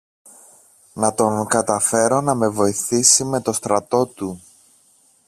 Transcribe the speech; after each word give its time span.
να 0.95 1.13
τον 1.13 1.45
καταφέρω 1.47 2.21
να 2.21 2.33
με 2.35 2.49
βοηθήσει 2.49 3.23
με 3.23 3.41
το 3.41 3.51
στρατό 3.53 4.05
του 4.07 4.41